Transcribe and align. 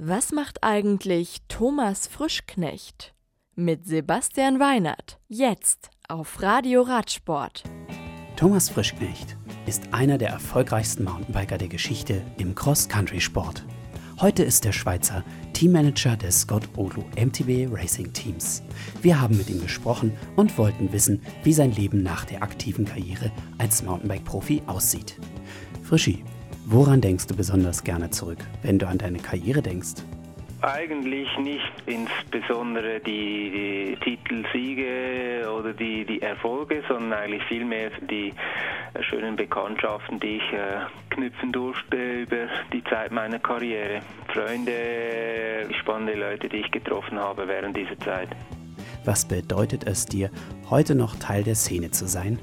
Was 0.00 0.30
macht 0.30 0.62
eigentlich 0.62 1.38
Thomas 1.48 2.06
Frischknecht? 2.06 3.16
Mit 3.56 3.84
Sebastian 3.84 4.60
Weinert. 4.60 5.18
Jetzt 5.26 5.90
auf 6.06 6.40
Radio 6.40 6.82
Radsport. 6.82 7.64
Thomas 8.36 8.68
Frischknecht 8.68 9.36
ist 9.66 9.92
einer 9.92 10.16
der 10.16 10.28
erfolgreichsten 10.28 11.02
Mountainbiker 11.02 11.58
der 11.58 11.66
Geschichte 11.66 12.22
im 12.38 12.54
Cross-Country-Sport. 12.54 13.64
Heute 14.20 14.44
ist 14.44 14.64
der 14.64 14.70
Schweizer 14.70 15.24
Teammanager 15.52 16.16
des 16.16 16.42
Scott 16.42 16.68
Odlo 16.76 17.04
MTB 17.16 17.68
Racing 17.68 18.12
Teams. 18.12 18.62
Wir 19.02 19.20
haben 19.20 19.36
mit 19.36 19.50
ihm 19.50 19.60
gesprochen 19.60 20.12
und 20.36 20.56
wollten 20.58 20.92
wissen, 20.92 21.22
wie 21.42 21.52
sein 21.52 21.72
Leben 21.72 22.04
nach 22.04 22.24
der 22.24 22.44
aktiven 22.44 22.84
Karriere 22.84 23.32
als 23.58 23.82
Mountainbike-Profi 23.82 24.62
aussieht. 24.68 25.18
Frischi, 25.82 26.22
Woran 26.70 27.00
denkst 27.00 27.26
du 27.28 27.34
besonders 27.34 27.82
gerne 27.82 28.10
zurück, 28.10 28.40
wenn 28.60 28.78
du 28.78 28.86
an 28.86 28.98
deine 28.98 29.16
Karriere 29.20 29.62
denkst? 29.62 30.04
Eigentlich 30.60 31.26
nicht 31.38 31.72
insbesondere 31.86 33.00
die, 33.00 33.96
die 33.96 33.96
Titelsiege 34.04 35.50
oder 35.50 35.72
die, 35.72 36.04
die 36.04 36.20
Erfolge, 36.20 36.82
sondern 36.86 37.14
eigentlich 37.14 37.42
vielmehr 37.44 37.90
die 38.10 38.34
schönen 39.00 39.34
Bekanntschaften, 39.36 40.20
die 40.20 40.36
ich 40.36 40.52
äh, 40.52 40.80
knüpfen 41.08 41.52
durfte 41.52 41.96
über 41.96 42.48
die 42.70 42.84
Zeit 42.84 43.12
meiner 43.12 43.38
Karriere. 43.38 44.02
Freunde, 44.30 45.74
spannende 45.80 46.16
Leute, 46.16 46.50
die 46.50 46.58
ich 46.58 46.70
getroffen 46.70 47.18
habe 47.18 47.48
während 47.48 47.78
dieser 47.78 47.98
Zeit. 48.00 48.28
Was 49.06 49.26
bedeutet 49.26 49.86
es 49.86 50.04
dir, 50.04 50.30
heute 50.68 50.94
noch 50.94 51.16
Teil 51.16 51.44
der 51.44 51.54
Szene 51.54 51.92
zu 51.92 52.06
sein? 52.06 52.38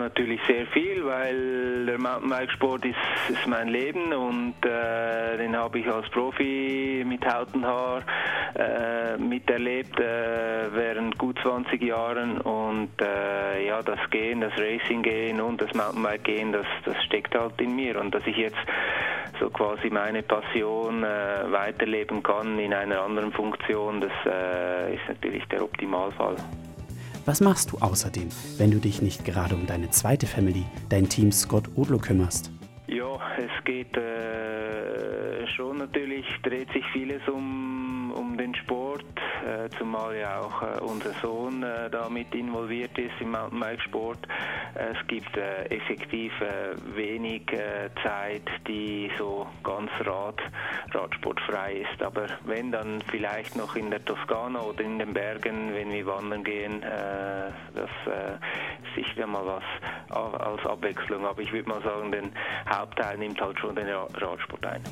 Natürlich 0.00 0.40
sehr 0.46 0.66
viel, 0.68 1.04
weil 1.04 1.84
der 1.84 1.98
Mountainbikesport 1.98 2.86
ist, 2.86 2.96
ist 3.28 3.46
mein 3.46 3.68
Leben 3.68 4.14
und 4.14 4.54
äh, 4.64 5.36
den 5.36 5.54
habe 5.54 5.78
ich 5.78 5.86
als 5.86 6.08
Profi 6.08 7.04
mit 7.06 7.22
Haut 7.26 7.54
und 7.54 7.66
Haar 7.66 8.02
äh, 8.54 9.18
miterlebt 9.18 10.00
äh, 10.00 10.72
während 10.72 11.18
gut 11.18 11.38
20 11.42 11.82
Jahren 11.82 12.40
und 12.40 12.90
äh, 13.02 13.66
ja, 13.66 13.82
das 13.82 13.98
Gehen, 14.10 14.40
das 14.40 14.54
Racing 14.58 15.02
gehen 15.02 15.38
und 15.38 15.60
das 15.60 15.74
Mountainbike 15.74 16.24
gehen, 16.24 16.52
das, 16.52 16.66
das 16.86 16.96
steckt 17.04 17.34
halt 17.34 17.60
in 17.60 17.76
mir 17.76 18.00
und 18.00 18.14
dass 18.14 18.26
ich 18.26 18.38
jetzt 18.38 18.58
so 19.38 19.50
quasi 19.50 19.90
meine 19.90 20.22
Passion 20.22 21.04
äh, 21.04 21.52
weiterleben 21.52 22.22
kann 22.22 22.58
in 22.58 22.72
einer 22.72 23.02
anderen 23.02 23.32
Funktion, 23.32 24.00
das 24.00 24.12
äh, 24.24 24.94
ist 24.94 25.06
natürlich 25.08 25.44
der 25.48 25.62
Optimalfall. 25.62 26.36
Was 27.26 27.40
machst 27.40 27.70
du 27.70 27.78
außerdem, 27.78 28.28
wenn 28.56 28.70
du 28.70 28.78
dich 28.78 29.02
nicht 29.02 29.24
gerade 29.24 29.54
um 29.54 29.66
deine 29.66 29.90
zweite 29.90 30.26
Family, 30.26 30.64
dein 30.88 31.08
Team 31.08 31.32
Scott 31.32 31.68
Odlo 31.76 31.98
kümmerst? 31.98 32.50
Es 33.36 33.64
geht 33.64 33.96
äh, 33.96 35.46
schon 35.48 35.78
natürlich, 35.78 36.26
dreht 36.42 36.70
sich 36.72 36.84
vieles 36.92 37.26
um, 37.28 38.12
um 38.12 38.36
den 38.36 38.54
Sport, 38.54 39.04
äh, 39.46 39.68
zumal 39.78 40.16
ja 40.16 40.40
auch 40.40 40.62
äh, 40.62 40.80
unser 40.80 41.12
Sohn 41.20 41.62
äh, 41.62 41.90
damit 41.90 42.34
involviert 42.34 42.96
ist 42.98 43.12
im 43.20 43.32
Mountainbikesport. 43.32 44.18
Es 44.74 45.06
gibt 45.06 45.36
äh, 45.36 45.64
effektiv 45.64 46.32
äh, 46.40 46.76
wenig 46.96 47.42
Zeit, 48.02 48.42
die 48.66 49.10
so 49.18 49.46
ganz 49.62 49.90
Rad, 50.04 50.40
radsportfrei 50.92 51.84
ist. 51.90 52.02
Aber 52.02 52.26
wenn 52.44 52.70
dann 52.70 53.02
vielleicht 53.10 53.56
noch 53.56 53.76
in 53.76 53.90
der 53.90 54.04
Toskana 54.04 54.60
oder 54.60 54.82
in 54.82 54.98
den 54.98 55.12
Bergen, 55.12 55.74
wenn 55.74 55.90
wir 55.90 56.06
wandern 56.06 56.44
gehen, 56.44 56.82
ist 58.06 59.06
sicher 59.06 59.26
mal 59.26 59.44
was 59.46 59.62
als 60.10 60.66
Abwechslung. 60.66 61.24
Aber 61.24 61.40
ich 61.40 61.52
würde 61.52 61.68
mal 61.68 61.82
sagen, 61.82 62.12
den 62.12 62.32
Hauptteil 62.68 63.18
nimmt 63.18 63.40
halt 63.40 63.58
schon 63.58 63.74
den 63.74 63.86
Radsport 63.88 64.64
ein. 64.66 64.82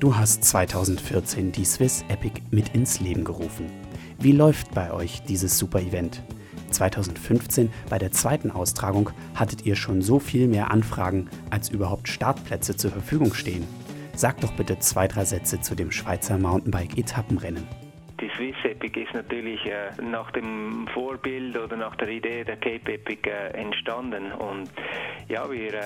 Du 0.00 0.14
hast 0.14 0.44
2014 0.44 1.52
die 1.52 1.64
Swiss 1.64 2.04
Epic 2.08 2.42
mit 2.50 2.74
ins 2.74 3.00
Leben 3.00 3.24
gerufen. 3.24 3.70
Wie 4.18 4.32
läuft 4.32 4.74
bei 4.74 4.92
euch 4.92 5.22
dieses 5.24 5.58
super 5.58 5.80
Event? 5.80 6.22
2015 6.70 7.72
bei 7.88 7.98
der 7.98 8.12
zweiten 8.12 8.50
Austragung 8.50 9.10
hattet 9.34 9.64
ihr 9.64 9.76
schon 9.76 10.02
so 10.02 10.18
viel 10.18 10.48
mehr 10.48 10.70
Anfragen, 10.70 11.30
als 11.50 11.70
überhaupt 11.70 12.08
Startplätze 12.08 12.76
zur 12.76 12.90
Verfügung 12.90 13.32
stehen. 13.34 13.66
Sag 14.14 14.40
doch 14.40 14.52
bitte 14.52 14.78
zwei, 14.78 15.06
drei 15.06 15.24
Sätze 15.24 15.60
zu 15.60 15.74
dem 15.74 15.90
Schweizer 15.92 16.38
Mountainbike-Etappenrennen. 16.38 17.85
Swiss 18.36 18.56
Epic 18.64 19.00
ist 19.00 19.14
natürlich 19.14 19.64
äh, 19.66 19.90
nach 20.02 20.30
dem 20.30 20.86
Vorbild 20.92 21.56
oder 21.56 21.76
nach 21.76 21.96
der 21.96 22.08
Idee 22.08 22.44
der 22.44 22.56
Cape 22.56 22.94
Epic 22.94 23.28
äh, 23.28 23.48
entstanden. 23.58 24.32
Und 24.32 24.70
ja, 25.28 25.50
wir 25.50 25.74
äh, 25.74 25.82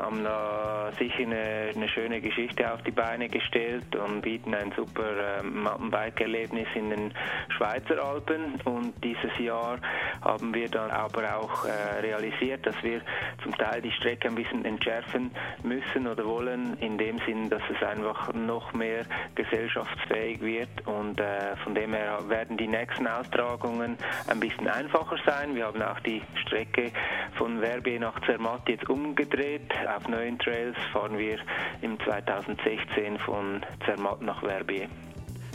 haben 0.00 0.24
da 0.24 0.90
sicher 0.98 1.22
eine, 1.22 1.70
eine, 1.74 1.88
schöne 1.88 2.20
Geschichte 2.20 2.72
auf 2.72 2.82
die 2.82 2.90
Beine 2.90 3.28
gestellt 3.28 3.94
und 3.94 4.22
bieten 4.22 4.54
ein 4.54 4.72
super 4.76 5.38
äh, 5.38 5.42
Mountainbike-Erlebnis 5.42 6.68
in 6.74 6.90
den 6.90 7.14
Schweizer 7.56 8.02
Alpen. 8.02 8.60
Und 8.64 8.92
dieses 9.04 9.38
Jahr 9.38 9.78
haben 10.22 10.54
wir 10.54 10.68
dann 10.68 10.90
aber 10.90 11.36
auch 11.36 11.64
äh, 11.64 12.00
realisiert, 12.00 12.66
dass 12.66 12.82
wir 12.82 13.00
zum 13.42 13.56
Teil 13.56 13.82
die 13.82 13.92
Strecke 13.92 14.28
ein 14.28 14.34
bisschen 14.34 14.64
entschärfen 14.64 15.30
müssen 15.62 16.06
oder 16.06 16.24
wollen, 16.24 16.76
in 16.80 16.98
dem 16.98 17.18
Sinn, 17.26 17.48
dass 17.50 17.62
es 17.74 17.86
einfach 17.86 18.32
noch 18.32 18.72
mehr 18.72 19.04
gesellschaftsfähig 19.34 20.40
wird. 20.40 20.86
Und 20.86 21.20
äh, 21.20 21.41
von 21.62 21.74
dem 21.74 21.94
her 21.94 22.18
werden 22.28 22.56
die 22.56 22.68
nächsten 22.68 23.06
Austragungen 23.06 23.96
ein 24.26 24.40
bisschen 24.40 24.68
einfacher 24.68 25.16
sein. 25.24 25.54
Wir 25.54 25.66
haben 25.66 25.82
auch 25.82 26.00
die 26.00 26.22
Strecke 26.46 26.92
von 27.36 27.60
Verbier 27.60 28.00
nach 28.00 28.20
Zermatt 28.26 28.68
jetzt 28.68 28.88
umgedreht. 28.88 29.70
Auf 29.96 30.08
neuen 30.08 30.38
Trails 30.38 30.76
fahren 30.92 31.18
wir 31.18 31.38
im 31.80 31.98
2016 32.00 33.18
von 33.18 33.62
Zermatt 33.84 34.22
nach 34.22 34.40
Verbier. 34.40 34.88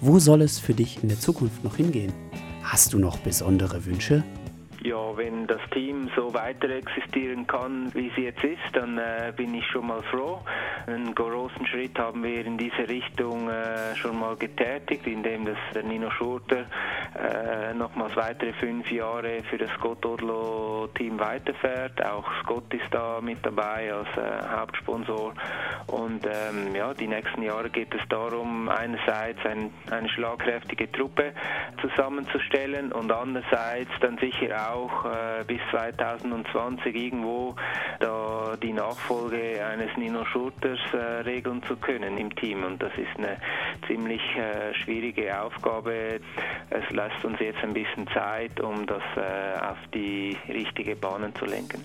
Wo 0.00 0.18
soll 0.18 0.42
es 0.42 0.58
für 0.58 0.74
dich 0.74 1.02
in 1.02 1.08
der 1.08 1.18
Zukunft 1.18 1.62
noch 1.62 1.76
hingehen? 1.76 2.12
Hast 2.62 2.92
du 2.92 2.98
noch 2.98 3.18
besondere 3.18 3.84
Wünsche? 3.84 4.24
Ja, 4.82 5.16
wenn 5.16 5.46
das 5.46 5.60
Team 5.72 6.10
so 6.16 6.34
weiter 6.34 6.68
existieren 6.70 7.46
kann, 7.46 7.94
wie 7.94 8.10
sie 8.16 8.22
jetzt 8.22 8.42
ist, 8.42 8.58
dann 8.72 8.98
äh, 8.98 9.32
bin 9.36 9.54
ich 9.54 9.64
schon 9.66 9.86
mal 9.86 10.02
froh. 10.02 10.40
Einen 10.86 11.14
großen 11.14 11.66
Schritt 11.66 11.98
haben 11.98 12.22
wir 12.22 12.44
in 12.44 12.58
diese 12.58 12.88
Richtung 12.88 13.48
äh, 13.48 13.94
schon 13.96 14.18
mal 14.18 14.36
getätigt, 14.36 15.06
indem 15.06 15.44
das 15.44 15.56
der 15.74 15.82
Nino 15.82 16.10
Schurter 16.10 16.66
äh, 17.14 17.74
nochmals 17.74 18.16
weitere 18.16 18.52
fünf 18.54 18.90
Jahre 18.90 19.42
für 19.48 19.58
das 19.58 19.70
Scott 19.72 20.04
Odlo 20.04 20.88
Team 20.94 21.18
weiterfährt. 21.18 22.04
Auch 22.04 22.26
Scott 22.42 22.72
ist 22.74 22.92
da 22.92 23.20
mit 23.20 23.44
dabei 23.44 23.92
als 23.92 24.08
äh, 24.16 24.56
Hauptsponsor. 24.56 25.34
Und 25.86 26.26
ähm, 26.26 26.74
ja, 26.74 26.94
die 26.94 27.08
nächsten 27.08 27.42
Jahre 27.42 27.70
geht 27.70 27.94
es 27.94 28.00
darum, 28.08 28.68
einerseits 28.68 29.44
ein, 29.44 29.70
eine 29.90 30.08
schlagkräftige 30.08 30.90
Truppe 30.90 31.32
zusammenzustellen 31.80 32.92
und 32.92 33.10
andererseits 33.12 33.90
dann 34.00 34.18
sicher 34.18 34.72
auch 34.72 35.04
äh, 35.04 35.44
bis 35.46 35.60
2020 35.70 36.94
irgendwo 36.94 37.54
da 38.00 38.11
die 38.56 38.72
Nachfolge 38.72 39.64
eines 39.64 39.96
Nino 39.96 40.24
Schurters 40.24 40.78
äh, 40.92 40.96
regeln 40.96 41.62
zu 41.68 41.76
können 41.76 42.18
im 42.18 42.34
Team. 42.34 42.64
Und 42.64 42.82
das 42.82 42.92
ist 42.92 43.18
eine 43.18 43.36
ziemlich 43.86 44.22
äh, 44.36 44.74
schwierige 44.74 45.40
Aufgabe. 45.40 46.20
Es 46.70 46.90
lässt 46.90 47.24
uns 47.24 47.38
jetzt 47.40 47.62
ein 47.62 47.74
bisschen 47.74 48.06
Zeit, 48.08 48.60
um 48.60 48.86
das 48.86 49.02
äh, 49.16 49.60
auf 49.60 49.78
die 49.94 50.36
richtige 50.48 50.96
Bahnen 50.96 51.34
zu 51.36 51.44
lenken. 51.44 51.82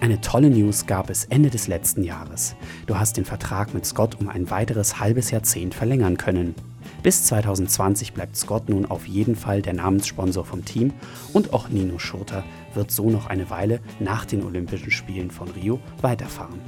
Eine 0.00 0.20
tolle 0.20 0.50
News 0.50 0.86
gab 0.86 1.10
es 1.10 1.26
Ende 1.26 1.48
des 1.48 1.68
letzten 1.68 2.02
Jahres. 2.02 2.56
Du 2.86 2.98
hast 2.98 3.16
den 3.16 3.24
Vertrag 3.24 3.72
mit 3.72 3.86
Scott 3.86 4.16
um 4.20 4.28
ein 4.28 4.50
weiteres 4.50 4.98
halbes 4.98 5.30
Jahrzehnt 5.30 5.74
verlängern 5.74 6.16
können. 6.16 6.56
Bis 7.02 7.24
2020 7.24 8.12
bleibt 8.12 8.36
Scott 8.36 8.68
nun 8.68 8.86
auf 8.86 9.06
jeden 9.06 9.36
Fall 9.36 9.62
der 9.62 9.74
Namenssponsor 9.74 10.44
vom 10.44 10.64
Team 10.64 10.92
und 11.32 11.52
auch 11.52 11.68
Nino 11.68 11.98
Schurter 11.98 12.44
wird 12.74 12.90
so 12.90 13.10
noch 13.10 13.26
eine 13.26 13.50
Weile 13.50 13.80
nach 14.00 14.24
den 14.24 14.44
Olympischen 14.44 14.90
Spielen 14.90 15.30
von 15.30 15.48
Rio 15.48 15.80
weiterfahren. 16.00 16.60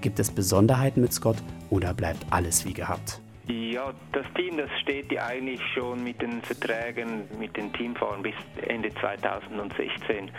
Gibt 0.00 0.18
es 0.18 0.30
Besonderheiten 0.30 1.00
mit 1.00 1.12
Scott 1.12 1.36
oder 1.70 1.94
bleibt 1.94 2.26
alles 2.30 2.64
wie 2.64 2.74
gehabt? 2.74 3.20
Ja, 3.46 3.92
das 4.12 4.24
Team, 4.34 4.56
das 4.56 4.70
steht 4.80 5.12
ja 5.12 5.26
eigentlich 5.26 5.60
schon 5.74 6.02
mit 6.02 6.22
den 6.22 6.40
Verträgen 6.40 7.24
mit 7.38 7.54
den 7.56 7.72
Teamfahrern 7.74 8.22
bis 8.22 8.34
Ende 8.66 8.88
2016. 8.94 10.30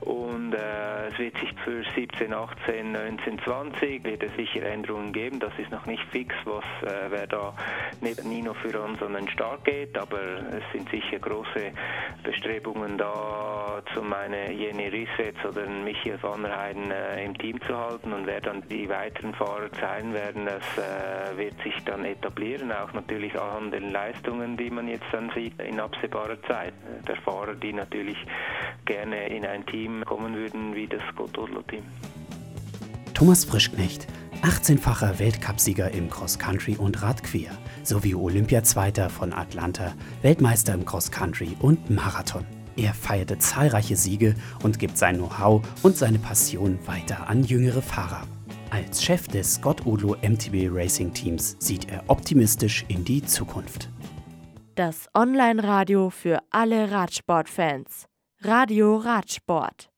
Und 0.00 0.47
äh, 0.54 1.08
es 1.08 1.18
wird 1.18 1.36
sich 1.38 1.52
für 1.64 1.82
17, 1.94 2.32
18, 2.32 2.92
19, 2.92 3.38
20 3.40 4.04
wird 4.04 4.22
es 4.22 4.34
sicher 4.36 4.62
Änderungen 4.66 5.12
geben. 5.12 5.40
Das 5.40 5.52
ist 5.58 5.70
noch 5.70 5.86
nicht 5.86 6.02
fix, 6.10 6.34
was 6.44 6.64
äh, 6.82 7.10
wer 7.10 7.26
da 7.26 7.54
neben 8.00 8.28
Nino 8.28 8.54
für 8.54 8.80
uns 8.80 9.02
an 9.02 9.14
den 9.14 9.28
Start 9.28 9.64
geht, 9.64 9.96
aber 9.96 10.18
es 10.50 10.62
sind 10.72 10.88
sicher 10.90 11.18
große 11.18 11.72
Bestrebungen 12.22 12.98
da, 12.98 13.82
zum 13.94 14.12
eine 14.12 14.52
Jenny 14.52 14.88
Risswitz 14.88 15.36
oder 15.44 15.66
Michael 15.66 16.22
van 16.22 16.42
der 16.42 17.16
äh, 17.16 17.24
im 17.24 17.36
Team 17.38 17.60
zu 17.62 17.76
halten 17.76 18.12
und 18.12 18.26
wer 18.26 18.40
dann 18.40 18.62
die 18.68 18.88
weiteren 18.88 19.34
Fahrer 19.34 19.68
sein 19.80 20.12
werden, 20.12 20.46
das 20.46 20.62
äh, 20.76 21.36
wird 21.36 21.60
sich 21.62 21.74
dann 21.84 22.04
etablieren, 22.04 22.72
auch 22.72 22.92
natürlich 22.92 23.38
an 23.38 23.70
den 23.70 23.92
Leistungen, 23.92 24.56
die 24.56 24.70
man 24.70 24.88
jetzt 24.88 25.06
dann 25.12 25.30
sieht 25.34 25.60
in 25.60 25.80
absehbarer 25.80 26.40
Zeit. 26.42 26.74
Der 27.06 27.16
Fahrer, 27.16 27.54
die 27.54 27.72
natürlich 27.72 28.18
gerne 28.88 29.28
in 29.28 29.44
ein 29.44 29.64
Team 29.66 30.02
kommen 30.04 30.34
würden 30.34 30.74
wie 30.74 30.86
das 30.86 31.00
Scott 31.12 31.36
Odlo 31.38 31.62
Team. 31.62 31.84
Thomas 33.14 33.44
Frischknecht, 33.44 34.06
18-facher 34.42 35.18
Weltcupsieger 35.18 35.90
im 35.90 36.08
Cross-Country 36.08 36.76
und 36.76 37.02
Radquer 37.02 37.50
sowie 37.82 38.14
Olympiazweiter 38.14 39.10
von 39.10 39.32
Atlanta, 39.32 39.94
Weltmeister 40.22 40.74
im 40.74 40.84
Cross-Country 40.84 41.56
und 41.60 41.90
Marathon. 41.90 42.44
Er 42.76 42.94
feierte 42.94 43.38
zahlreiche 43.38 43.96
Siege 43.96 44.34
und 44.62 44.78
gibt 44.78 44.96
sein 44.96 45.16
Know-how 45.16 45.62
und 45.82 45.96
seine 45.96 46.18
Passion 46.18 46.78
weiter 46.86 47.28
an 47.28 47.44
jüngere 47.44 47.82
Fahrer. 47.82 48.22
Als 48.70 49.04
Chef 49.04 49.28
des 49.28 49.54
Scott 49.54 49.84
Odlo 49.86 50.16
MTB 50.22 50.68
Racing 50.70 51.12
Teams 51.12 51.56
sieht 51.58 51.90
er 51.90 52.04
optimistisch 52.06 52.84
in 52.88 53.04
die 53.04 53.22
Zukunft. 53.22 53.90
Das 54.76 55.08
Online-Radio 55.14 56.08
für 56.08 56.38
alle 56.50 56.90
Radsportfans. 56.90 58.08
Radio 58.44 59.00
Radsport. 59.00 59.88